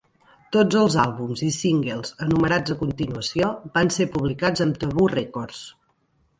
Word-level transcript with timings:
Tots 0.55 0.77
els 0.83 0.95
àlbums 1.03 1.43
i 1.47 1.49
singles 1.57 2.15
enumerats 2.27 2.75
a 2.75 2.79
continuació 2.81 3.53
van 3.79 3.95
ser 3.99 4.11
publicats 4.17 4.67
amb 4.67 4.83
Tabu 4.87 5.09
Records. 5.17 5.65